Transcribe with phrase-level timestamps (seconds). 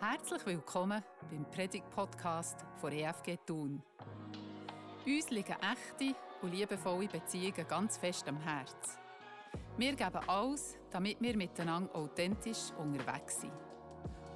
[0.00, 3.82] Herzlich willkommen beim Predigt-Podcast von EFG Thun.
[5.04, 8.96] Uns liegen echte und liebevolle Beziehungen ganz fest am Herz.
[9.76, 13.52] Wir geben alles, damit wir miteinander authentisch unterwegs sind.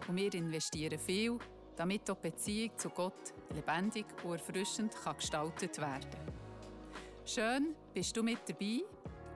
[0.08, 1.38] Und wir investieren viel,
[1.76, 6.34] damit auch die Beziehung zu Gott lebendig und erfrischend gestaltet werden kann.
[7.24, 8.80] Schön, bist du mit dabei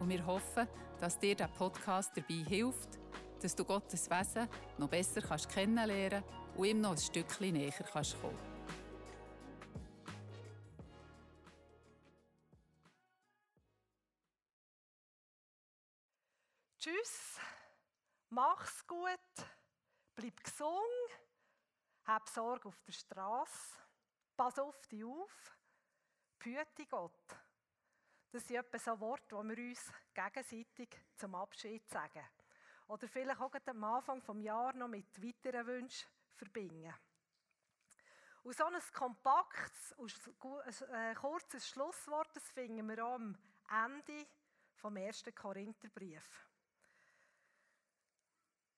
[0.00, 0.66] und wir hoffen,
[0.98, 2.95] dass dir der Podcast dabei hilft,
[3.42, 4.48] dass du Gottes Wesen
[4.78, 6.24] noch besser kannst kennenlernen
[6.56, 8.38] und ihm noch ein Stückchen näher kannst kommen.
[16.78, 17.40] Tschüss,
[18.28, 19.18] mach's gut,
[20.14, 20.78] bleib gesund,
[22.04, 23.74] hab Sorge auf der Straße,
[24.36, 25.56] pass auf dich auf,
[26.38, 27.36] behüte Gott.
[28.30, 32.24] Das sind etwa so Worte, die wir uns gegenseitig zum Abschied sagen.
[32.88, 36.94] Oder vielleicht auch am Anfang des Jahres noch mit weiteren Wünschen verbinden.
[38.42, 40.12] Und so ein kompaktes und
[40.92, 43.36] äh, kurzes Schlusswort das finden wir am
[43.68, 44.26] Ende
[44.76, 46.46] vom ersten Korintherbrief.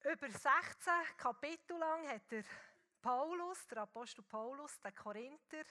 [0.04, 2.44] Über 16 Kapitel lang hat der
[3.02, 5.64] Paulus, der Apostel Paulus, den Korinther,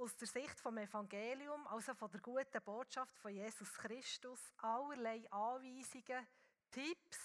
[0.00, 6.26] aus der Sicht vom Evangelium, also von der guten Botschaft von Jesus Christus, allerlei Anweisungen,
[6.70, 7.18] Tipps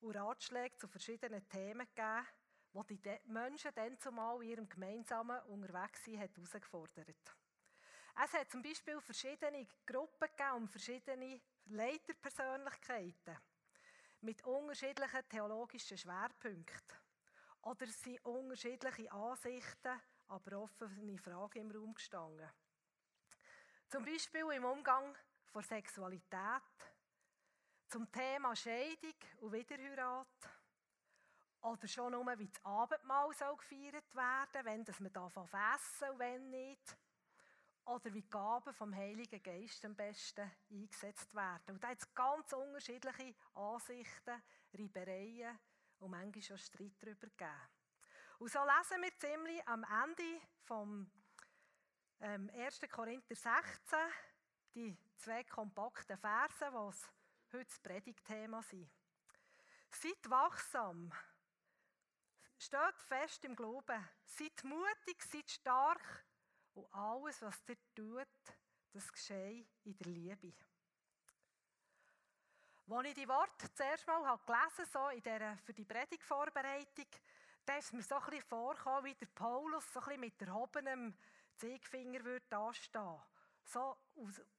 [0.00, 2.26] und Ratschläge zu verschiedenen Themen gegeben,
[2.88, 7.36] die die Menschen dann zumal in ihrem gemeinsamen Unterwegssein herausgefordert.
[8.24, 13.36] Es hat zum Beispiel verschiedene Gruppen gegeben und verschiedene Leiterpersönlichkeiten
[14.22, 16.96] mit unterschiedlichen theologischen Schwerpunkten.
[17.60, 22.48] Oder es sind unterschiedliche Ansichten aber offene Frage im Raum gestanden.
[23.88, 25.14] Zum Beispiel im Umgang
[25.46, 26.62] vor Sexualität,
[27.88, 30.26] zum Thema Scheidung und Wiederheirat.
[31.60, 36.18] Oder schon nur, wie das Abendmahl soll gefeiert werden wenn das man darf essen und
[36.18, 36.96] wenn nicht.
[37.84, 41.74] Oder wie die Gaben vom Heiligen Geist am besten eingesetzt werden.
[41.74, 44.42] Und da hat es ganz unterschiedliche Ansichten,
[44.72, 45.58] Reibereien
[45.98, 47.81] und manchmal auch Streit darüber gegeben.
[48.42, 51.08] Und so lesen wir ziemlich am Ende vom
[52.18, 52.80] ähm, 1.
[52.90, 53.98] Korinther 16
[54.74, 58.90] die zwei kompakten Verse, die heute das Predigtthema sind.
[59.92, 61.12] Seid wachsam,
[62.58, 66.24] steht fest im Glauben, seid mutig, seid stark
[66.74, 68.26] und alles, was ihr tut,
[68.92, 70.52] das geschehe in der Liebe.
[72.88, 77.06] Als ich die Worte zuerst mal gelesen habe, so in der, für die Predigtvorbereitung,
[77.64, 81.14] da ist mir so ein bisschen vorgekommen, wie der Paulus so ein mit erhobenem
[81.56, 83.20] Zeigefinger würde dastehen.
[83.64, 83.96] So,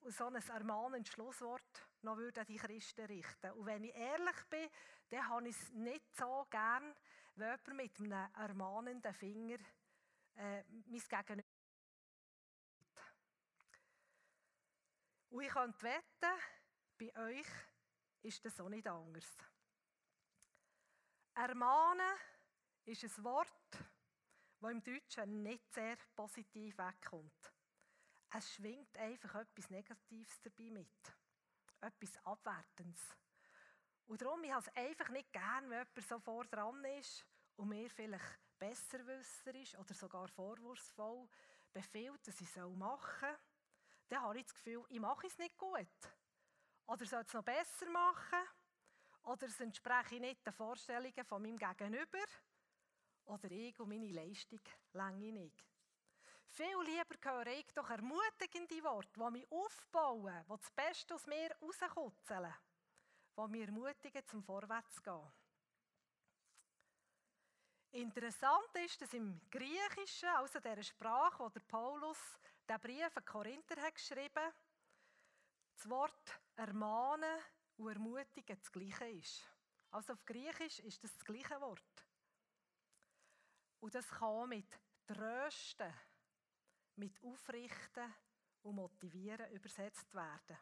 [0.06, 3.52] so ein ermahnendes Schlusswort noch würde an die Christen richten.
[3.52, 4.70] Und wenn ich ehrlich bin,
[5.10, 6.96] dann habe ich es nicht so gern,
[7.36, 9.58] wenn jemand mit einem ermahnenden Finger
[10.36, 11.44] äh, mein Gegenüber
[15.30, 16.40] Und ich könnte wetten,
[16.98, 17.48] bei euch
[18.22, 19.26] ist das auch nicht anders.
[21.34, 22.16] Ermahnen
[22.86, 23.50] ist ein Wort,
[24.60, 27.54] das im Deutschen nicht sehr positiv wegkommt.
[28.36, 31.14] Es schwingt einfach etwas Negatives dabei mit.
[31.82, 33.16] Etwas Abwertendes.
[34.08, 37.70] Und darum, ich habe es einfach nicht gern, wenn jemand so vor dran ist und
[37.70, 41.28] mir vielleicht besserwisser ist oder sogar vorwurfsvoll
[41.72, 43.40] befiehlt, dass ich es machen soll.
[44.10, 45.88] Dann habe ich das Gefühl, ich mache es nicht gut.
[46.86, 48.48] Oder soll es noch besser machen.
[49.24, 52.20] Oder es entspreche nicht den Vorstellungen von meinem Gegenüber
[53.26, 54.62] oder ich und meine Leistung
[54.94, 55.64] länge nicht.
[56.48, 61.50] Viel lieber höre ich doch ermutigende Worte, die mich aufbauen, die das Beste aus mir
[61.62, 62.54] rauskutzeln,
[63.38, 65.32] die mich ermutigen, zum Vorwärtsgehen.
[67.94, 72.18] Interessant ist, dass im Griechischen, also der Sprache, wo der Paulus
[72.68, 74.52] den Brief an Korinther hat geschrieben,
[75.76, 77.40] das Wort ermahnen
[77.78, 79.44] und ermutigen das gleiche ist.
[79.92, 82.08] Also auf Griechisch ist das das gleiche Wort.
[83.84, 85.94] Und das kann mit Trösten,
[86.96, 88.14] mit Aufrichten
[88.62, 90.58] und Motivieren übersetzt werden.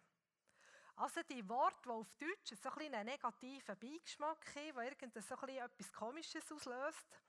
[0.95, 5.35] Also die Worte, die auf Deutsch so ein einen negativen Beigeschmack haben, die irgendetwas so
[5.35, 7.21] etwas Komisches auslöst,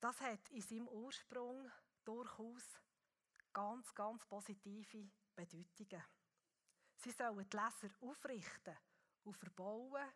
[0.00, 1.70] das hat in seinem Ursprung
[2.02, 2.80] durchaus
[3.52, 6.04] ganz, ganz positive Bedeutungen.
[6.96, 8.78] Sie sollen die Leser aufrichten
[9.24, 10.10] und verbauen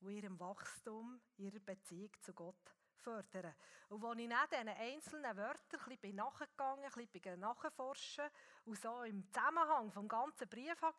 [0.00, 3.54] und ihrem Wachstum, ihrer Beziehung zu Gott fördern.
[3.88, 8.24] Und als ich nach diesen einzelnen Wörtern ein bisschen nachgegangen ein bisschen nachforschen
[8.64, 10.96] und so im Zusammenhang vom ganzen Brief habe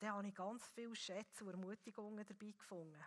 [0.00, 3.04] dann habe ich ganz viele Schätze und Ermutigungen dabei gefunden.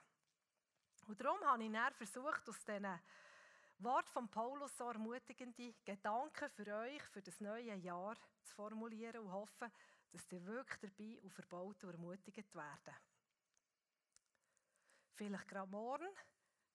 [1.07, 2.99] Und darum habe ich dann versucht, aus diesen
[3.79, 9.31] Wort von Paulus so ermutigende Gedanken für euch, für das neue Jahr zu formulieren und
[9.31, 9.71] hoffe,
[10.11, 12.95] dass ihr wirklich dabei und verbaut und ermutigt werden.
[15.13, 16.07] Vielleicht gerade morgen,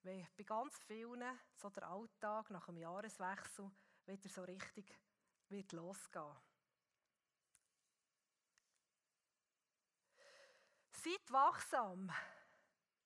[0.07, 3.71] weil bei ganz vielen so der Alltag nach dem Jahreswechsel
[4.07, 4.97] wieder so richtig
[5.49, 6.37] wird losgehen.
[10.93, 12.13] Seid wachsam.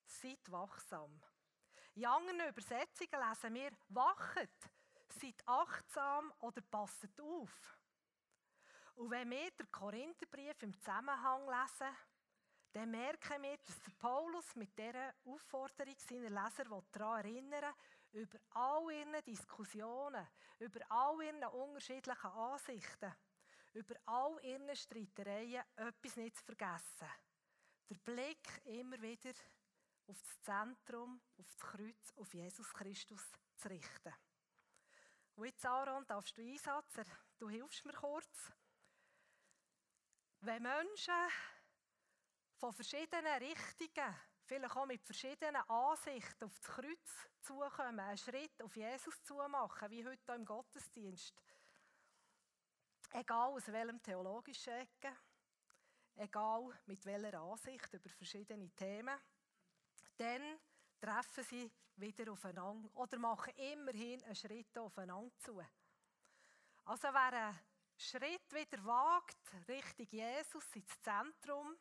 [0.04, 1.22] Seid wachsam.
[1.94, 4.70] In anderen Übersetzungen lesen wir, wachet,
[5.08, 7.78] seid achtsam oder passet auf.
[8.96, 11.96] Und wenn wir den Korintherbrief im Zusammenhang lesen,
[12.72, 17.74] dann merken wir, dass Paulus mit dieser Aufforderung seiner Leser daran erinnern
[18.12, 20.26] über all ihre Diskussionen,
[20.58, 23.12] über all ihre unterschiedlichen Ansichten,
[23.72, 27.08] über all ihre Streitereien etwas nicht zu vergessen.
[27.88, 29.30] Der Blick immer wieder
[30.06, 33.22] auf das Zentrum, auf das Kreuz, auf Jesus Christus
[33.56, 34.14] zu richten.
[35.36, 37.04] Und jetzt, Aaron, darfst du einsetzen.
[37.38, 38.52] Du hilfst mir kurz.
[40.40, 41.14] Wenn Menschen
[42.60, 44.14] von verschiedenen Richtungen,
[44.44, 50.04] vielleicht auch mit verschiedenen Ansichten auf das Kreuz zukommen, einen Schritt auf Jesus zumachen, wie
[50.04, 51.42] heute hier im Gottesdienst,
[53.12, 55.16] egal aus welchem theologischen Ecke,
[56.16, 59.18] egal mit welcher Ansicht über verschiedene Themen,
[60.18, 60.60] dann
[61.00, 65.58] treffen sie wieder aufeinander oder machen immerhin einen Schritt aufeinander zu.
[66.84, 67.58] Also wer einen
[67.96, 71.74] Schritt wieder wagt, Richtung Jesus, ins Zentrum,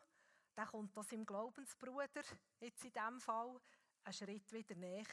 [0.60, 2.22] dann kommt das im Glaubensbruder,
[2.60, 3.62] jetzt in diesem Fall,
[4.04, 5.06] einen Schritt wieder näher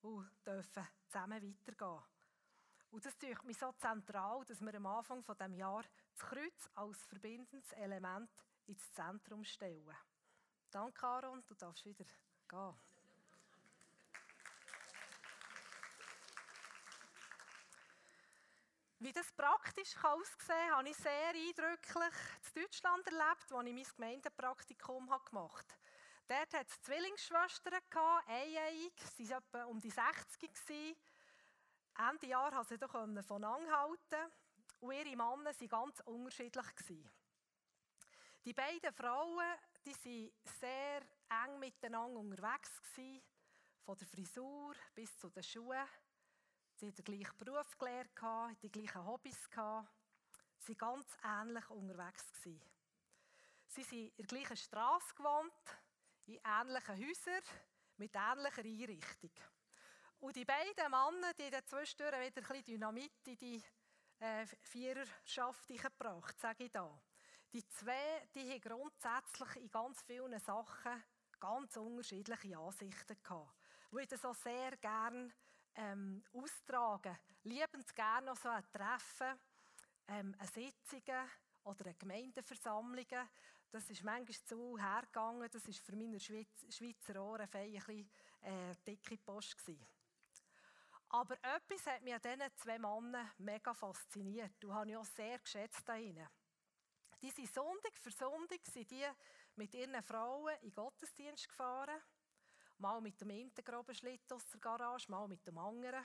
[0.00, 2.02] und dürfen zusammen weitergehen.
[2.92, 7.04] Und das ist mir so zentral, dass wir am Anfang dieses Jahres das Kreuz als
[7.04, 8.30] verbindendes Element
[8.64, 9.94] ins Zentrum stellen.
[10.70, 12.06] Danke, Aaron, du darfst wieder
[12.48, 12.74] gehen.
[18.98, 22.14] Wie das praktisch aussehen kann, habe ich sehr eindrücklich
[22.54, 25.64] in Deutschland erlebt, als ich mein Gemeindepraktikum gemacht habe.
[26.28, 27.82] Dort hatte es Zwillingsschwestern,
[28.26, 30.96] einjährig, sie waren etwa um die 60.
[31.98, 34.32] Ende Jahr konnte sie doch von anhalten
[34.80, 36.66] und ihre Männer waren ganz unterschiedlich.
[38.44, 41.02] Die beiden Frauen die waren sehr
[41.44, 43.22] eng miteinander unterwegs, gewesen,
[43.84, 45.86] von der Frisur bis zu den Schuhen.
[46.78, 49.48] Sie hatten den gleichen Beruf gelernt, die gleichen Hobbys.
[49.48, 52.24] Sie waren ganz ähnlich unterwegs.
[52.42, 55.52] Sie sind in der gleichen Straße gewohnt,
[56.26, 57.42] in ähnlichen Häusern,
[57.96, 59.30] mit ähnlicher Einrichtung.
[60.20, 63.62] Und die beiden Männer, die zwischendurch wieder ein Dynamit in die
[64.18, 67.00] äh, Viererschaft gebracht, sage ich da.
[67.54, 71.02] Die zwei, die haben grundsätzlich in ganz vielen Sachen
[71.40, 73.54] ganz unterschiedliche Ansichten gehabt.
[73.86, 75.30] Ich würde so sehr gerne
[75.76, 77.16] ähm, austragen.
[77.44, 79.38] Liebend gerne noch so ein Treffen,
[80.08, 81.30] ähm, eine Sitzungen
[81.64, 83.28] oder eine Gemeindeversammlungen.
[83.70, 85.48] Das ist manchmal zu hergegangen.
[85.50, 88.10] Das war für meine Schweizer Ohren ein bisschen
[88.42, 89.58] äh, dicke Post.
[89.58, 89.86] Gewesen.
[91.08, 94.52] Aber etwas hat mich an diesen zwei Männern mega fasziniert.
[94.60, 96.28] Du habe ich auch sehr geschätzt an ihnen.
[97.22, 99.06] Die sind Sonntag für Sonntag sind die
[99.56, 102.00] mit ihren Frauen in den Gottesdienst gefahren.
[102.78, 106.04] Mal mit dem Integrobenschlitten aus der Garage, mal mit dem anderen.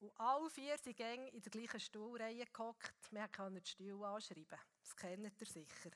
[0.00, 3.10] Und alle vier sind in der gleichen Stuhlreihe gehockt.
[3.10, 4.58] Wir konnten die Stühle anschreiben.
[4.82, 5.90] Das kennt ihr sicher.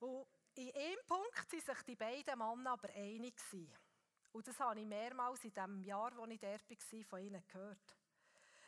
[0.00, 3.34] Und in einem Punkt waren sich die beiden Männer aber einig.
[4.32, 7.96] Und das habe ich mehrmals in dem Jahr, als ich dort war, von ihnen gehört.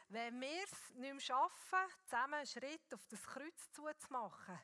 [0.09, 4.59] Wenn wir es nicht mehr schaffen, zusammen einen Schritt auf das Kreuz zuzumachen,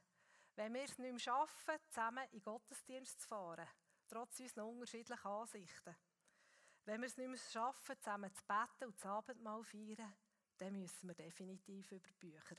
[0.54, 3.68] wenn wir es nicht mehr schaffen, zusammen in den Gottesdienst zu fahren,
[4.12, 5.96] trotz unserer unterschiedlichen Ansichten,
[6.84, 10.14] wenn wir es nicht mehr schaffen, zusammen zu beten und das Abendmahl zu feiern,
[10.58, 12.56] dann müssen wir definitiv über Bücher.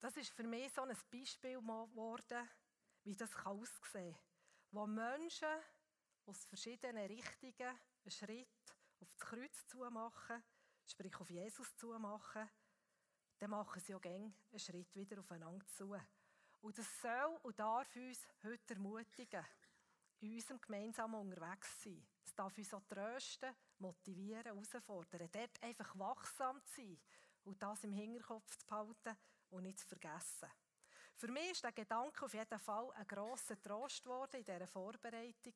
[0.00, 2.48] Das ist für mich so ein Beispiel geworden,
[3.04, 4.22] wie das aussehen kann.
[4.72, 5.48] Wo Menschen
[6.26, 7.54] aus verschiedenen Richtungen
[8.04, 10.44] einen Schritt auf das Kreuz zumachen,
[10.86, 12.48] sprich auf Jesus zumachen,
[13.38, 15.96] dann machen sie auch gerne einen Schritt wieder aufeinander zu.
[16.60, 19.44] Und das soll und darf uns heute ermutigen,
[20.20, 22.04] in unserem gemeinsamen Unterwegssein.
[22.24, 26.98] Es darf uns auch trösten, motivieren, herausfordern, dort einfach wachsam zu sein
[27.44, 29.16] und das im Hinterkopf zu behalten
[29.50, 30.50] und nicht zu vergessen.
[31.14, 35.52] Für mich ist der Gedanke auf jeden Fall ein grosser Trost geworden in dieser Vorbereitung.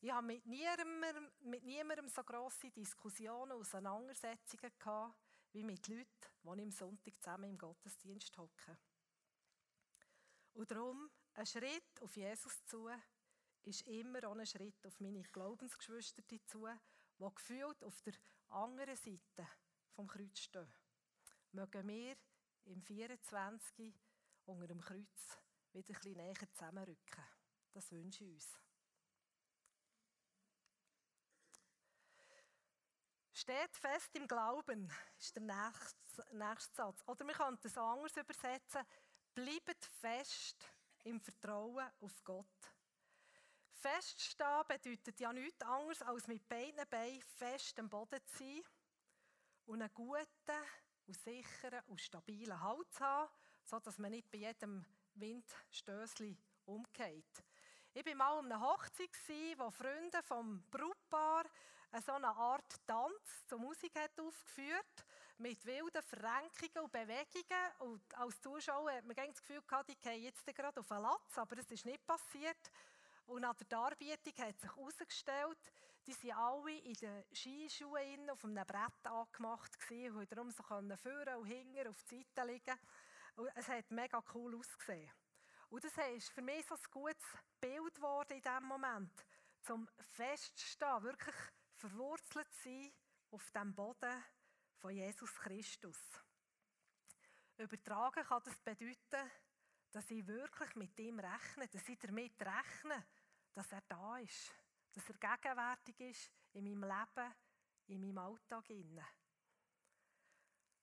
[0.00, 5.14] Ich habe mit niemandem, mit niemandem so grosse Diskussionen, Auseinandersetzungen gehabt,
[5.52, 6.06] wie mit Leuten,
[6.42, 8.76] die im Sonntag zusammen im Gottesdienst hocken.
[10.54, 12.88] Und darum ein Schritt auf Jesus zu,
[13.62, 16.66] ist immer auch ein Schritt auf meine Glaubensgeschwister zu,
[17.18, 18.14] die gefühlt auf der
[18.48, 19.48] anderen Seite
[19.92, 20.72] vom Kreuz stehen.
[21.52, 22.16] Mögen wir
[22.64, 23.94] im 24
[24.46, 25.38] unter dem Kreuz
[25.72, 27.24] wieder ein bisschen näher zusammenrücken.
[27.72, 28.58] Das wünsche ich uns.
[33.32, 37.02] Steht fest im Glauben, ist der nächste, nächste Satz.
[37.06, 38.86] Oder wir könnten es anders übersetzen.
[39.34, 40.64] Bleibt fest
[41.02, 42.46] im Vertrauen auf Gott.
[43.68, 48.62] Feststehen bedeutet ja nichts anderes, als mit beiden Beinen fest am Boden zu sein
[49.66, 50.28] und einen guten
[51.06, 53.30] und sicheren und stabilen Halt zu haben,
[53.64, 57.44] sodass man nicht bei jedem Windstößli umgeht.
[57.92, 59.10] Ich war mal an einer Hochzeit,
[59.58, 61.44] wo Freunde vom Brautpaar
[62.06, 65.04] so eine Art Tanz zur Musik hat aufgeführt
[65.38, 67.72] mit wilden Verrenkungen und Bewegungen.
[67.80, 71.38] Und als Zuschauer hat man das Gefühl gehabt, die gehen jetzt gerade auf einen Latz,
[71.38, 72.70] aber es ist nicht passiert.
[73.26, 75.58] Und nach der Darbietung hat sich herausgestellt,
[76.06, 80.96] die sind alle in den Skischuhen auf einem Brett angemacht gewesen, und darum so können
[80.98, 82.78] vorne und hinten auf die Seite liegen.
[83.36, 85.10] Und es hat mega cool ausgesehen.
[85.70, 87.24] Und das ist für mich so ein gutes
[87.60, 89.26] Bild geworden in diesem Moment,
[89.62, 91.34] zum Feststehen, wirklich
[91.72, 92.92] verwurzelt zu sein
[93.30, 94.22] auf dem Boden
[94.84, 95.98] von Jesus Christus.
[97.56, 99.30] Übertragen kann das bedeuten,
[99.90, 103.06] dass ich wirklich mit ihm rechne, dass ich damit rechne,
[103.54, 104.52] dass er da ist,
[104.92, 107.34] dass er gegenwärtig ist in meinem Leben,
[107.86, 108.66] in meinem Alltag.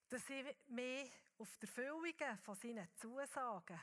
[0.09, 3.81] Dass ich mich auf die Erfüllungen von seinen Zusagen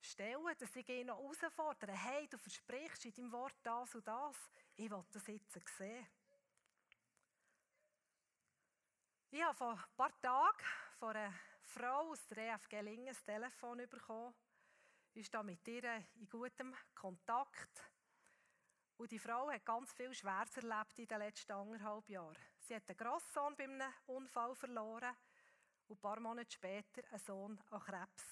[0.00, 4.36] stelle, dass ich ihn noch herausfordere, hey, du versprichst in deinem Wort das und das,
[4.76, 6.06] ich will das jetzt sehen.
[9.32, 10.58] Ich habe vor ein paar Tagen
[10.98, 11.32] von einer
[11.62, 14.34] Frau aus der EFG Lingen ein Telefon bekommen.
[15.14, 17.92] Ich stehe mit ihr in gutem Kontakt.
[18.96, 22.36] Und die Frau hat ganz viel Schweres erlebt in den letzten anderthalb Jahren.
[22.58, 25.14] Sie hat einen Grosssohn bei einem Unfall verloren
[25.86, 28.24] und ein paar Monate später einen Sohn an Krebs.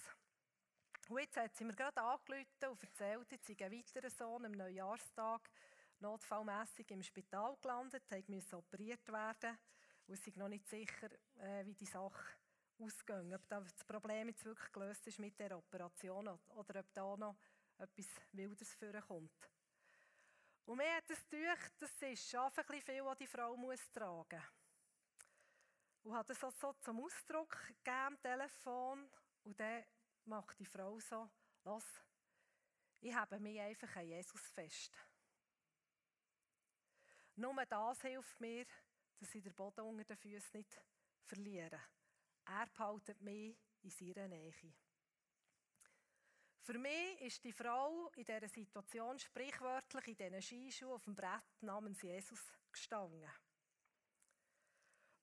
[1.11, 4.53] Und jetzt hat sie mir gerade angerufen und erzählt, jetzt sei ein weiterer Sohn am
[4.53, 5.49] Neujahrstag
[6.01, 9.57] notfallmässig im Spital gelandet, musste operiert werden
[10.09, 12.25] und es noch nicht sicher, äh, wie die Sache
[12.79, 13.35] ausgeht.
[13.35, 17.37] Ob das Problem jetzt wirklich gelöst ist mit der Operation oder ob da noch
[17.77, 19.51] etwas Wildes vorkommt.
[20.65, 26.05] Und mir hat es gedacht, das ist ein viel, was die Frau muss tragen muss.
[26.05, 29.11] Und hat so, so zum Ausdruck gegeben am Telefon.
[29.45, 29.85] Und dann
[30.25, 31.29] macht die Frau so,
[31.65, 31.85] los,
[33.01, 34.97] ich habe mich einfach an Jesus fest.
[37.37, 38.67] Nur das hilft mir,
[39.19, 40.81] dass ich den Boden unter den Füßen nicht
[41.25, 41.81] verliere.
[42.47, 44.53] Er behaltet mich in seiner Nähe.
[46.61, 51.63] Für mich ist die Frau in dieser Situation sprichwörtlich in diesen Skischuhen auf dem Brett
[51.63, 53.31] namens Jesus gestanden.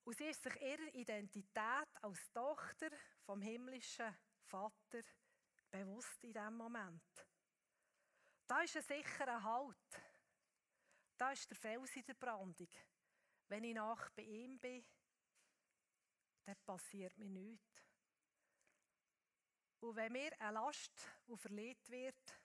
[0.05, 2.89] Und sie ist sich ihrer Identität als Tochter
[3.25, 5.01] vom himmlischen Vater
[5.71, 7.27] bewusst in diesem Moment.
[8.47, 10.01] Da ist ein sicherer Halt.
[11.17, 12.69] Da ist der Fels in der Brandung.
[13.47, 14.83] Wenn ich nach bei ihm bin,
[16.45, 17.85] dann passiert mir nichts.
[19.79, 22.41] Und wenn mir eine Last auferlegt wird,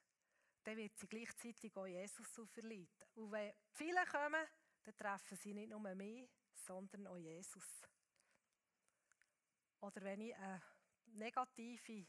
[0.63, 3.07] dann wird sie gleichzeitig auch Jesus auferlegt.
[3.15, 4.47] Und wenn viele kommen,
[4.83, 7.83] dann treffen sie nicht nur mich, sondern auch Jesus.
[9.81, 10.63] Oder wenn ich eine
[11.07, 12.07] negative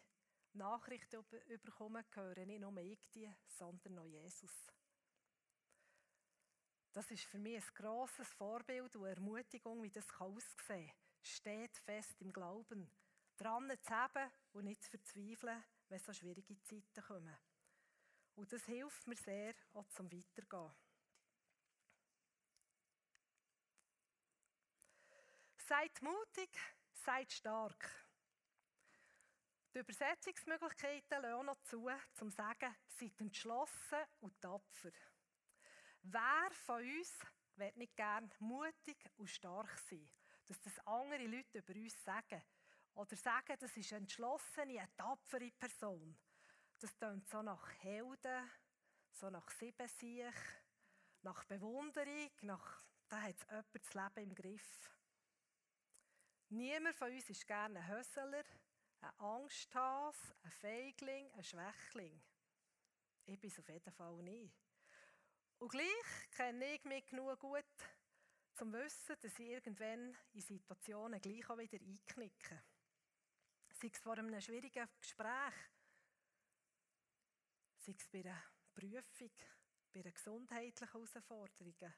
[0.53, 1.09] Nachricht
[1.63, 4.67] bekomme, höre nicht nur ich die, sondern auch Jesus.
[6.93, 10.95] Das ist für mich ein grosses Vorbild und Ermutigung, wie das aussehen kann.
[11.21, 12.91] Steht fest im Glauben,
[13.37, 17.37] dran zu haben und nicht zu verzweifeln, wenn so schwierige Zeiten kommen.
[18.35, 20.71] Und das hilft mir sehr, auch zum Weitergehen.
[25.57, 26.49] Seid mutig,
[26.93, 27.89] seid stark.
[29.73, 34.91] Die Übersetzungsmöglichkeiten lassen auch noch zu, zum zu sagen, seid entschlossen und tapfer.
[36.03, 37.19] Wer von uns
[37.55, 40.09] wird nicht gern mutig und stark sein?
[40.45, 42.41] Dass das andere Leute über uns sagen.
[42.93, 46.17] Oder sagen, das ist eine entschlossene, eine tapfere Person.
[46.79, 48.49] Das klingt so nach Helden,
[49.11, 50.35] so nach Siebensiech,
[51.21, 54.89] nach Bewunderung, nach, da hat jemand das Leben im Griff.
[56.49, 58.43] Niemand von uns ist gerne ein Hösseler,
[59.01, 62.21] ein Angsthas, ein Feigling, ein Schwächling.
[63.25, 64.60] Ich bin es auf jeden Fall nicht.
[65.61, 67.63] Und gleich kenne ich mich genug gut,
[68.55, 72.63] zum Wissen, dass ich irgendwann in Situationen gleich auch wieder einknicke.
[73.79, 75.53] Sei es vor einem schwierigen Gespräch,
[77.77, 78.41] sei es bei einer
[78.73, 79.31] Prüfung,
[79.93, 81.93] bei einer gesundheitlichen Herausforderung,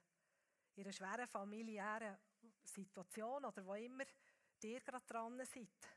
[0.75, 2.17] in einer schweren familiären
[2.65, 4.03] Situation oder wo immer
[4.61, 5.92] ihr gerade dran seid.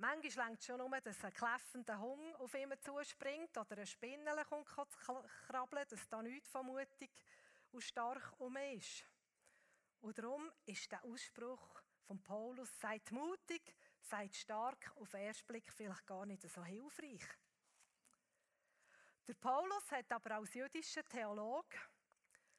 [0.00, 4.46] Manchmal längt es schon um, dass ein kläffender Hund auf ihn zuspringt oder ein Spinnele
[4.46, 4.66] kommt
[5.46, 7.10] krabbeln, dass da nichts vermutig
[7.70, 9.04] und stark um ist.
[10.00, 15.70] Und darum ist der Ausspruch von Paulus, seid mutig, seid stark, auf den ersten Blick
[15.70, 17.28] vielleicht gar nicht so hilfreich.
[19.28, 21.76] Der Paulus hat aber als jüdischer Theologe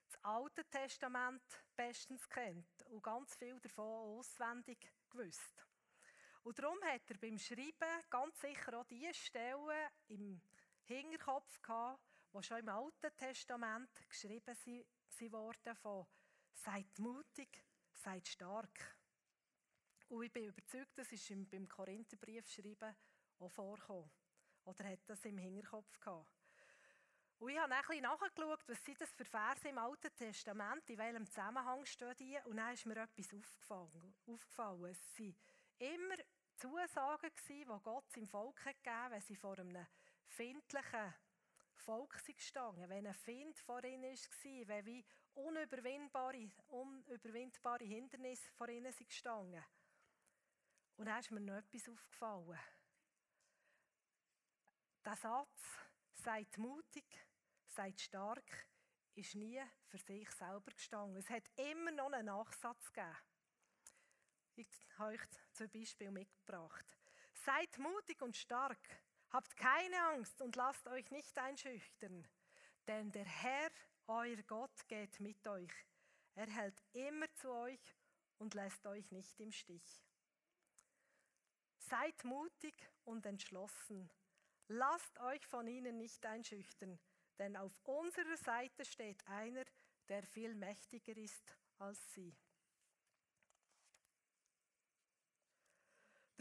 [0.06, 1.42] das Alte Testament
[1.76, 5.66] bestens kennt und ganz viel davon auswendig gewusst.
[6.44, 10.42] Und darum hat er beim Schreiben ganz sicher auch die Stellen im
[10.86, 12.02] Hinterkopf gehabt,
[12.34, 16.08] die schon im Alten Testament geschrieben sind worden von
[16.54, 18.98] «Seid mutig, seid stark».
[20.10, 22.96] Und ich bin überzeugt, das ist beim Korintherbrief schreiben
[23.40, 24.12] auch vorgekommen.
[24.66, 26.30] Oder hat das im Hinterkopf gehabt.
[27.40, 30.98] Und ich habe ein bisschen nachgeschaut, was sind das für Verse im Alten Testament, in
[30.98, 32.38] welchem Zusammenhang stehen die.
[32.46, 34.16] Und dann ist mir etwas aufgefallen.
[34.28, 34.92] aufgefallen.
[34.92, 35.36] Es waren
[35.82, 36.16] immer
[36.56, 39.86] Zusagen, die Gott seinem Volk gegeben hat, wenn sie vor einem
[40.26, 41.14] findlichen
[41.76, 48.94] Volk gestanden wenn ein Find vor ihnen war, wenn wie unüberwindbare, unüberwindbare Hindernisse vor ihnen
[48.96, 49.64] gestanden
[50.98, 52.60] Und dann ist mir noch etwas aufgefallen.
[55.04, 55.80] Der Satz,
[56.14, 57.06] seid mutig,
[57.66, 58.68] seid stark,
[59.16, 61.18] ist nie für sich selber gestanden.
[61.18, 63.18] Es hat immer noch einen Nachsatz gegeben.
[65.02, 65.18] Ich habe
[65.54, 66.86] zum Beispiel mitgebracht.
[67.34, 68.78] Seid mutig und stark,
[69.32, 72.28] habt keine Angst und lasst euch nicht einschüchtern,
[72.86, 73.72] denn der Herr,
[74.06, 75.74] euer Gott, geht mit euch.
[76.36, 77.96] Er hält immer zu euch
[78.38, 80.06] und lässt euch nicht im Stich.
[81.80, 84.08] Seid mutig und entschlossen.
[84.68, 87.00] Lasst euch von ihnen nicht einschüchtern,
[87.40, 89.66] denn auf unserer Seite steht einer,
[90.10, 92.38] der viel mächtiger ist als sie.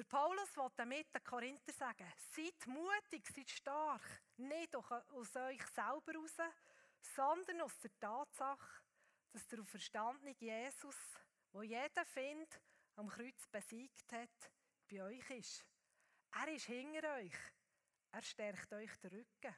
[0.01, 4.01] Der Paulus will damit den Korinther sagen, seid mutig, seid stark,
[4.39, 6.37] nicht aus euch selber heraus,
[7.03, 8.83] sondern aus der Tatsache,
[9.31, 10.97] dass der verstandene Jesus,
[11.53, 12.63] wo jeder findet,
[12.97, 14.51] am Kreuz besiegt hat,
[14.91, 15.67] bei euch ist.
[16.33, 17.37] Er ist hinter euch.
[18.13, 19.55] Er stärkt euch den Rücken.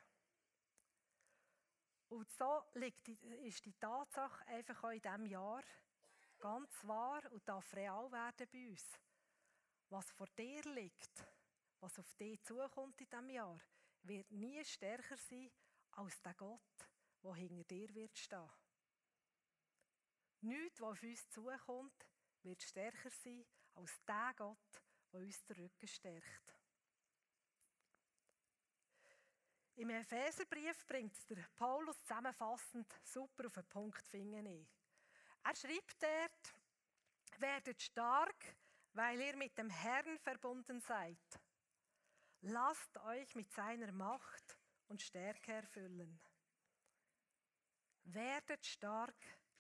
[2.09, 5.63] Und so liegt ist die Tatsache einfach auch in diesem Jahr
[6.41, 8.99] ganz wahr und darf real werden bei uns.
[9.93, 11.23] Was vor dir liegt,
[11.79, 13.61] was auf dich zukommt in diesem Jahr,
[14.05, 15.53] wird nie stärker sein
[15.91, 16.89] als der Gott,
[17.23, 18.51] der hinter dir wird stehen.
[20.41, 22.07] Nichts, was auf uns zukommt,
[22.43, 26.57] wird stärker sein als der Gott, der uns den Rücken stärkt.
[29.75, 34.67] Im Epheserbrief bringt der Paulus zusammenfassend super auf den Punkt finden.
[35.45, 36.55] Er schreibt dort,
[37.37, 38.57] werdet stark,
[38.95, 41.41] weil ihr mit dem Herrn verbunden seid.
[42.43, 46.21] Lasst euch mit seiner Macht und Stärke erfüllen.
[48.05, 49.17] Werdet stark,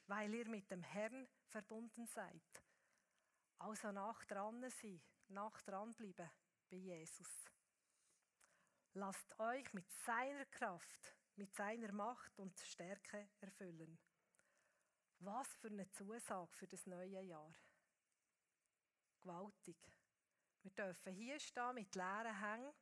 [0.06, 2.64] weil ihr mit dem Herrn verbunden seid.
[3.58, 6.30] Also nach dran sein, nach dran bleiben
[6.68, 7.50] bei Jesus.
[8.94, 13.98] Lasst euch mit seiner Kraft, mit seiner Macht und Stärke erfüllen.
[15.20, 17.54] Was für eine Zusage für das neue Jahr.
[19.22, 19.76] Gewaltig.
[20.62, 22.72] Wir dürfen hier stehen mit leeren Hängen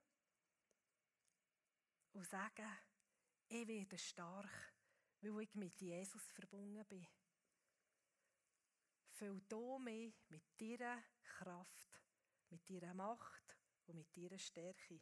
[2.13, 2.67] und sagen,
[3.49, 4.75] ich werde stark,
[5.21, 7.07] weil ich mit Jesus verbunden bin.
[9.07, 12.01] Füll du mich mit deiner Kraft,
[12.49, 15.01] mit deiner Macht und mit deiner Stärke.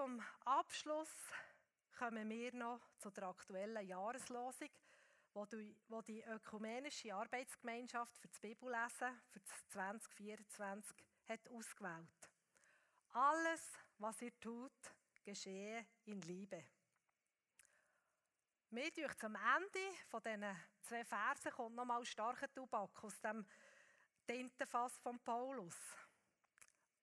[0.00, 1.14] Zum Abschluss
[1.98, 4.70] kommen wir noch zu der aktuellen Jahreslosung,
[5.34, 10.96] die die Ökumenische Arbeitsgemeinschaft für das Bibellesen für 2024
[11.28, 12.30] hat ausgewählt.
[13.10, 13.60] Alles,
[13.98, 14.72] was ihr tut,
[15.22, 16.64] geschehe in Liebe.
[18.70, 23.44] Mir durch zum Ende von diesen zwei Versen kommt nochmal starker Tubak aus dem
[24.26, 25.76] Tintenfass von Paulus.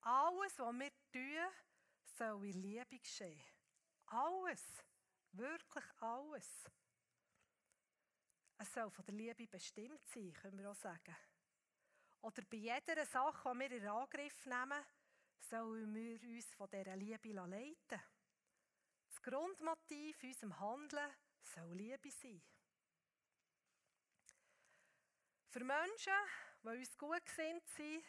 [0.02, 1.54] Alles, was wir tun,
[2.18, 3.42] soll in Liebe geschehen.
[4.08, 4.84] Alles.
[5.32, 6.70] Wirklich alles.
[8.58, 11.16] Es soll von der Liebe bestimmt sein, können wir auch sagen.
[12.22, 14.84] Oder bei jeder Sache, die wir in Angriff nehmen,
[15.40, 18.02] sollen wir uns von dieser Liebe leiten
[19.08, 22.42] Das Grundmotiv unserem Handeln soll Liebe sein.
[25.50, 26.14] Für Menschen,
[26.64, 28.04] die uns gut gesinnt sind,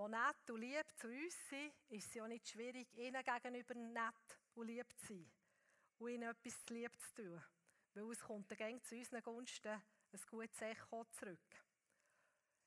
[0.00, 4.38] die nett und lieb zu uns sind, ist es ja nicht schwierig, ihnen gegenüber nett
[4.54, 5.30] und lieb zu sein
[5.98, 7.42] und ihnen etwas zu lieb zu tun.
[7.94, 11.64] Weil es kommt dann zu unseren Gunsten ein gutes Echo zurück.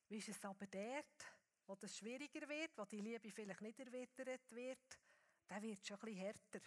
[0.09, 1.25] Wie ist es aber dort,
[1.65, 4.99] wo es schwieriger wird, wo die Liebe vielleicht nicht erwittert wird,
[5.47, 6.59] dann wird es schon bisschen härter.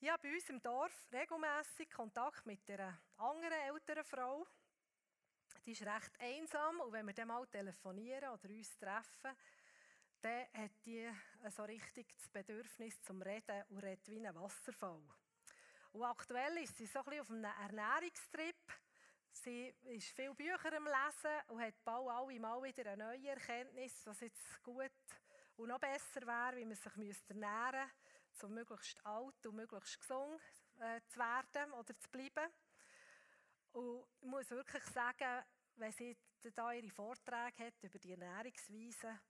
[0.00, 4.46] Ich habe bei uns im Dorf regelmässig Kontakt mit einer anderen älteren Frau.
[5.64, 9.30] Die ist recht einsam und wenn wir dann mal telefonieren oder uns treffen,
[10.20, 11.08] dann hat die
[11.50, 15.02] so richtig das Bedürfnis zum Reden und redet wie ein Wasserfall.
[15.92, 18.56] Und aktuell ist sie so ein bisschen auf einem Ernährungstrip.
[19.30, 24.04] Sie ist viel Bücher am Lesen und hat bald alle Mal wieder eine neue Erkenntnis,
[24.04, 24.90] was jetzt gut
[25.56, 26.92] und noch besser wäre, wie man sich
[27.28, 27.88] ernähren
[28.30, 30.40] müsste, um möglichst alt und möglichst gesund
[30.80, 32.50] äh, zu werden oder zu bleiben.
[33.72, 35.44] Und ich muss wirklich sagen,
[35.76, 36.16] wenn sie
[36.54, 39.20] da ihre Vorträge hat über die Ernährungsweise,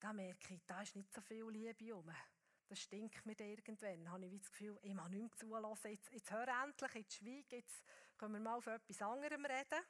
[0.00, 2.10] da merke ich, da ist nicht so viel Liebe um.
[2.68, 4.04] Das stinkt mir irgendwann.
[4.04, 5.90] Da habe ich das Gefühl, ich muss nicht mehr zulassen.
[5.90, 7.84] Jetzt, jetzt hör endlich, jetzt schweig, jetzt
[8.16, 9.84] können wir mal auf etwas anderem reden.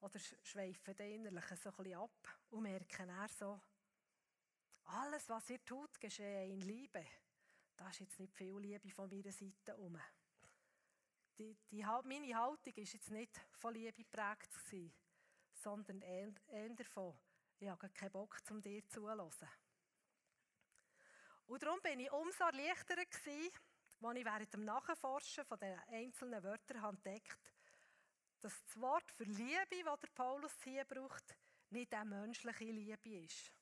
[0.00, 3.60] Oder schweifen dann innerlich so ein ab und merken eher so,
[4.84, 7.04] alles, was ihr tut, geschehe in Liebe.
[7.76, 9.98] Da ist jetzt nicht viel Liebe von meiner Seite um.
[11.38, 14.52] Die, die, meine Haltung war jetzt nicht von Liebe geprägt,
[15.58, 16.32] sondern eher
[16.76, 17.18] davon,
[17.58, 19.30] ich habe keinen Bock, um dir zuzuhören.
[21.46, 23.52] Und darum bin ich umso erleichtert als ich
[24.00, 27.52] während dem Nachforschen von den einzelnen Wörtern entdeckt
[28.40, 31.36] dass das Wort für Liebe, das der Paulus hier braucht,
[31.70, 33.52] nicht eine menschliche Liebe ist.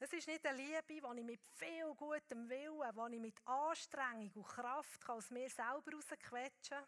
[0.00, 4.30] Es ist nicht eine Liebe, die ich mit viel gutem Willen, die ich mit Anstrengung
[4.32, 6.86] und Kraft aus mir selber rausquetschen kann.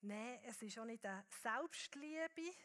[0.00, 2.56] Nein, es ist auch nicht eine Selbstliebe,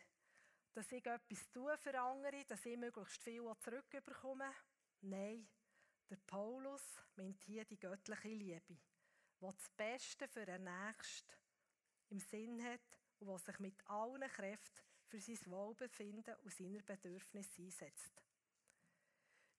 [0.74, 4.52] dass ich etwas tue für andere, dass ich möglichst viel zurückbekomme.
[5.02, 5.48] Nein,
[6.10, 6.84] der Paulus
[7.16, 8.80] meint hier die göttliche Liebe, die
[9.40, 11.34] das Beste für den Nächsten
[12.10, 17.62] im Sinn hat und die sich mit allen Kräften für sein Wohlbefinden und seine Bedürfnisse
[17.62, 18.24] einsetzt.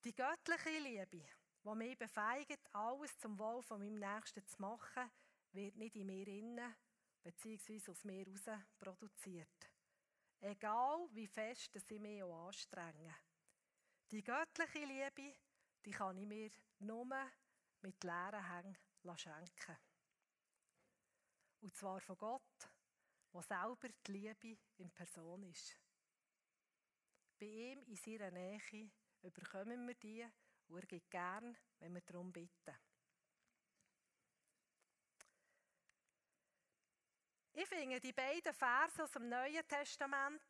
[0.04, 1.26] Die göttliche Liebe,
[1.64, 5.10] die mich befeigt, alles zum Wohl von meinem Nächsten zu machen,
[5.52, 6.74] wird nicht in mir innen
[7.24, 7.90] bzw.
[7.90, 9.70] aus mir heraus produziert.
[10.40, 13.14] Egal wie fest sie mich auch anstrengen.
[14.10, 15.34] Die göttliche Liebe,
[15.84, 17.06] die kann ich mir nur
[17.80, 18.78] mit leeren Hängen
[19.16, 19.76] schenken.
[21.60, 22.70] Und zwar von Gott,
[23.32, 25.78] der selber die Liebe in Person ist.
[27.38, 28.90] Bei ihm in seiner Nähe
[29.22, 30.26] überkommen wir die
[30.68, 32.76] und er gibt gern, wenn wir darum bitten.
[37.56, 40.42] Ich finde die beiden Verse aus dem Neuen Testament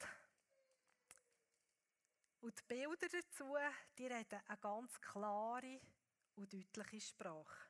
[2.41, 3.55] und die Bilder dazu,
[3.99, 5.83] die reden eine ganz klare
[6.37, 7.69] und deutliche Sprache.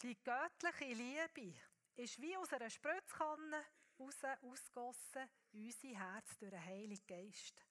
[0.00, 1.54] Die göttliche Liebe
[1.96, 3.62] ist wie aus einer Spritzkanne
[4.00, 7.62] raus ausgossen in unser Herz durch den Heiligen Geist.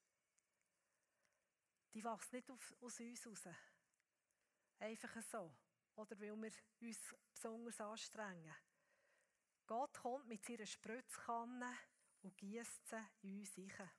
[1.96, 3.56] Die wächst nicht aus uns raus.
[4.78, 5.52] Einfach so.
[5.96, 8.56] Oder weil wir uns besonders anstrengen.
[9.66, 11.78] Gott kommt mit seiner Spritzkanne
[12.22, 13.90] und gießt sie in uns rein.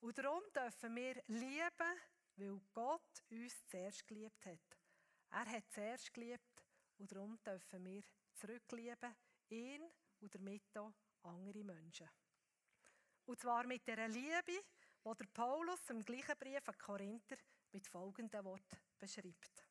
[0.00, 2.00] Und darum dürfen wir lieben,
[2.36, 4.78] weil Gott uns zuerst geliebt hat.
[5.30, 6.64] Er hat zuerst geliebt
[6.98, 8.02] und darum dürfen wir
[8.34, 9.14] zurücklieben,
[9.48, 9.82] ihn
[10.20, 10.92] und damit auch
[11.22, 12.08] andere Menschen.
[13.24, 14.42] Und zwar mit der Liebe,
[15.04, 17.36] die der Paulus im gleichen Brief an Korinther
[17.70, 19.64] mit folgendem Wort beschreibt.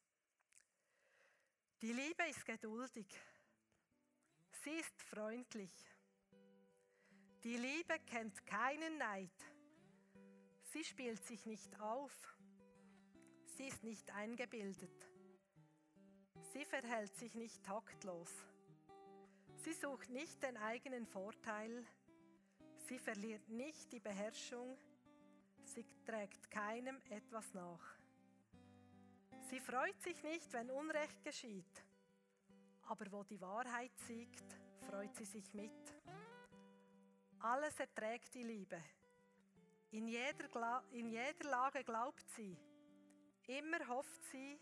[1.81, 3.07] Die Liebe ist geduldig.
[4.63, 5.73] Sie ist freundlich.
[7.43, 9.31] Die Liebe kennt keinen Neid.
[10.71, 12.37] Sie spielt sich nicht auf.
[13.57, 15.09] Sie ist nicht eingebildet.
[16.53, 18.31] Sie verhält sich nicht taktlos.
[19.55, 21.83] Sie sucht nicht den eigenen Vorteil.
[22.87, 24.77] Sie verliert nicht die Beherrschung.
[25.63, 27.95] Sie trägt keinem etwas nach.
[29.49, 31.83] Sie freut sich nicht, wenn Unrecht geschieht
[32.91, 34.43] aber wo die Wahrheit siegt,
[34.81, 35.71] freut sie sich mit.
[37.39, 38.83] Alles erträgt die Liebe.
[39.91, 42.57] In jeder, in jeder Lage glaubt sie.
[43.47, 44.59] Immer hofft sie.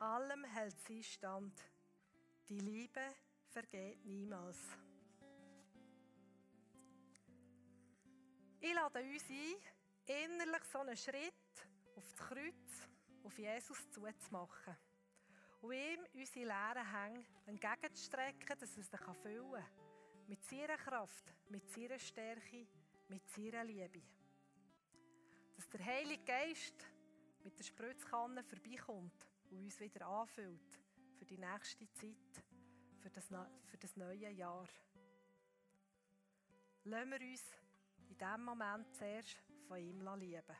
[0.00, 1.56] Allem hält sie stand.
[2.48, 3.14] Die Liebe
[3.48, 4.58] vergeht niemals.
[8.58, 11.32] Ich lade uns ein, innerlich so einen Schritt
[11.94, 12.88] auf das Kreuz,
[13.22, 14.76] auf Jesus zuzumachen
[15.60, 19.64] und ihm unsere leeren Hänge entgegenzustrecken, dass er sie füllen kann.
[20.28, 22.66] Mit seiner Kraft, mit seiner Stärke,
[23.08, 24.02] mit seiner Liebe.
[25.54, 26.86] Dass der Heilige Geist
[27.44, 30.80] mit der Spritzkanne vorbeikommt und uns wieder anfüllt
[31.16, 32.44] für die nächste Zeit,
[32.98, 33.28] für das,
[33.64, 34.68] für das neue Jahr.
[36.84, 37.44] Lassen wir uns
[38.08, 40.56] in diesem Moment zuerst von ihm lieben.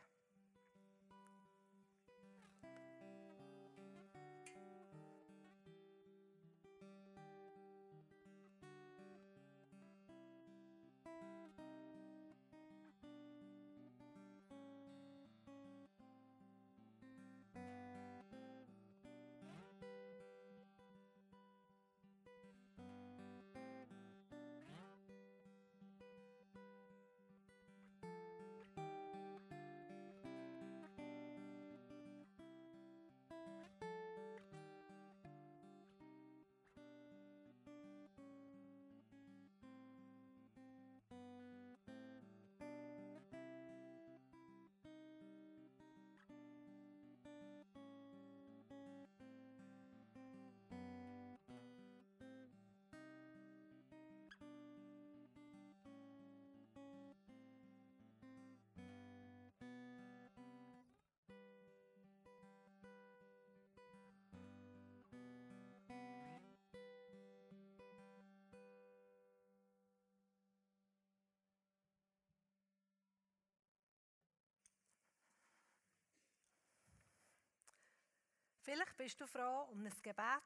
[78.69, 80.41] Vielleicht bist du froh um ein Gebet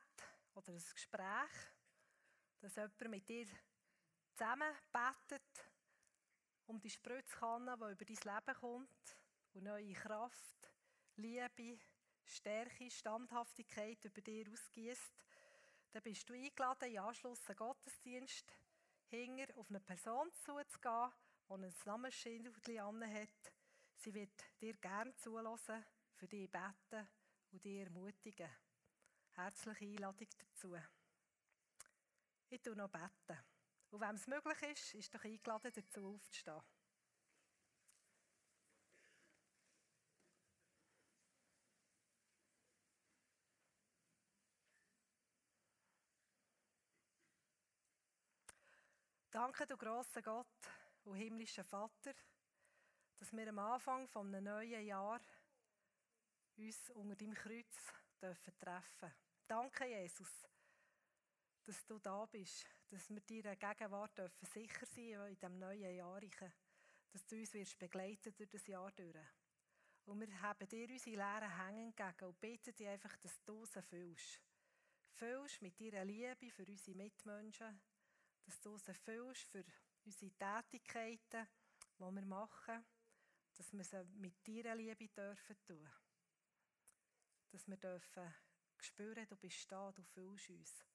[0.54, 1.50] oder ein Gespräch,
[2.60, 3.48] dass jemand mit dir
[4.36, 5.72] zusammen betet,
[6.68, 9.18] um die Spritzkanne, die über dein Leben kommt
[9.56, 10.72] und neue Kraft,
[11.16, 11.80] Liebe,
[12.24, 15.26] Stärke, Standhaftigkeit über dir ausgießt.
[15.92, 18.56] Dann bist du eingeladen, im Anschluss an Gottesdienst
[19.08, 21.12] hinger auf eine Person zuzugehen,
[21.50, 23.54] die ein Namensschildchen hat.
[23.96, 27.10] Sie wird dir gerne zulassen, für dich beten
[27.52, 28.50] und dich ermutigen.
[29.32, 30.76] Herzliche Einladung dazu.
[32.50, 33.40] Ich tue noch beten.
[33.92, 36.62] Und wenn es möglich ist, ist doch eingeladen, dazu aufzustehen.
[49.32, 50.46] Danke, du grosser Gott
[51.06, 52.14] und himmlischer Vater,
[53.18, 55.22] dass wir am Anfang von einem neuen Jahr
[56.62, 59.12] uns unter deinem Kreuz dürfen treffen.
[59.48, 60.48] Danke, Jesus,
[61.66, 66.22] dass du da bist, dass wir deiner Gegenwart dürfen sicher sein in diesem neuen Jahr,
[66.22, 69.28] dass du uns wirst begleiten durch das Jahr durch.
[70.06, 73.82] Und wir haben dir unsere leeren Hänge entgegen und beten dich einfach, dass du sie
[73.82, 74.42] füllst.
[75.14, 77.82] Füllst mit deiner Liebe für unsere Mitmenschen,
[78.46, 79.64] dass du sie füllst für
[80.06, 81.48] unsere Tätigkeiten,
[81.98, 82.86] die wir machen,
[83.54, 85.90] dass wir sie mit deiner Liebe dürfen tun
[87.52, 88.34] dass wir dürfen
[88.78, 90.86] spüren, du bist da, du fühlst uns.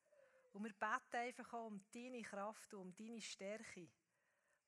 [0.52, 3.90] Und wir beten einfach auch um deine Kraft und um deine Stärke, die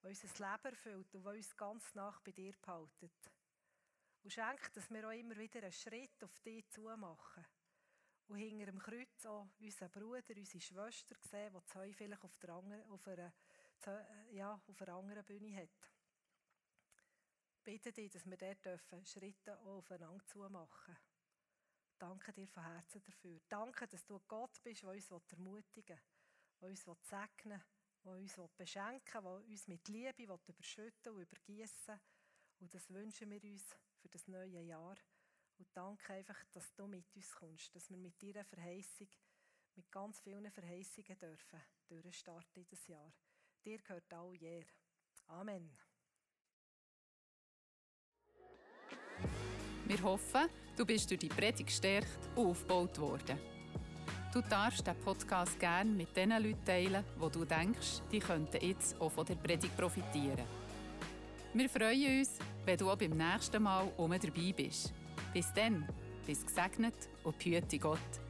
[0.02, 3.10] unser Leben erfüllt und die uns ganz nach bei dir behalten.
[4.22, 7.46] Und schenk, dass wir auch immer wieder einen Schritt auf dich zu machen.
[8.28, 12.50] Und hinter dem Kreuz auch unseren Bruder, unsere Schwester sehen, die zwei vielleicht auf, der
[12.50, 13.32] anderen, auf, einer,
[14.30, 15.90] ja, auf einer anderen Bühne hat.
[17.64, 20.96] Bitte dich, dass wir dort Schritte aufeinander zu machen.
[22.08, 23.38] Danke dir von Herzen dafür.
[23.50, 26.00] Danke, dass du Gott bist, der uns ermutigen
[26.60, 27.62] will, der uns segnen
[28.02, 32.00] will, der uns beschenken will, der uns mit Liebe überschütten und übergießen
[32.60, 34.96] Und das wünschen wir uns für das neue Jahr.
[35.58, 39.08] Und danke einfach, dass du mit uns kommst, dass wir mit deiner Verheißung,
[39.74, 43.12] mit ganz vielen Verheißungen dürfen, durchstarten in das Jahr.
[43.62, 44.64] Dir gehört all Jahr.
[45.26, 45.76] Amen.
[49.88, 53.38] Wir hoffen, du bist durch die Predigt gestärkt und aufgebaut worden.
[54.34, 59.00] Du darfst den Podcast gerne mit den Leuten teilen, wo du denkst, die könnten jetzt
[59.00, 60.44] auch von der Predigt profitieren.
[61.54, 62.32] Wir freuen uns,
[62.66, 64.92] wenn du auch beim nächsten Mal um dabei bist.
[65.32, 65.88] Bis dann,
[66.26, 68.27] bis gesegnet und behüte Gott.